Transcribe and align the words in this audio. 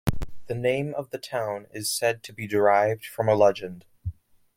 The 0.47 0.55
name 0.55 0.95
of 0.95 1.11
the 1.11 1.19
town 1.19 1.67
is 1.69 1.91
said 1.91 2.23
to 2.23 2.33
be 2.33 2.47
derived 2.47 3.05
from 3.05 3.29
a 3.29 3.35
legend. 3.35 3.85